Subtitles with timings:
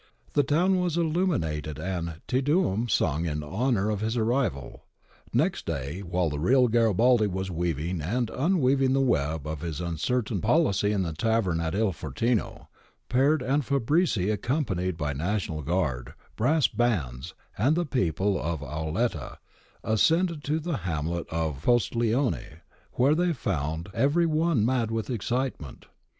[0.33, 4.85] The town was illuminated and Te Deum sung in honour of his arrival.
[5.31, 9.79] Next day, while the real Garibaldi was weaving and un weaving the web of his
[9.79, 12.67] uncertain policy in the tavern at II Fortino,
[13.11, 19.37] Peard and Fabrizi, accompanied by National Guard, brass bands, and people of Auletta,
[19.83, 22.61] ascended to the hamlet of Postiglione,
[22.93, 25.85] where they found every one 'mad with excitement.